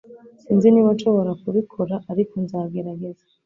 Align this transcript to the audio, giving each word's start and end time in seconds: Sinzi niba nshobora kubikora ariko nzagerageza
Sinzi 0.43 0.67
niba 0.69 0.89
nshobora 0.95 1.31
kubikora 1.41 1.95
ariko 2.11 2.33
nzagerageza 2.43 3.23